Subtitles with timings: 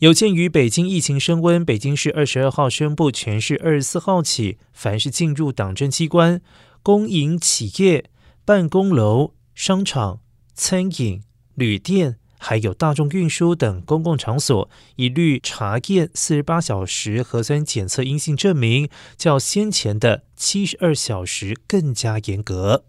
[0.00, 6.42] 有鉴于北京疫情升温北京市二十二号宣布全市二十四号起凡是进入党政机关
[6.82, 8.10] 公营企业
[8.44, 10.20] 办公楼商场
[10.52, 11.22] 餐饮
[11.54, 22.84] 旅店还有大众运输等公共场所一律查验四十八小时核酸检测阴性证明较先前的七十二小时更加严格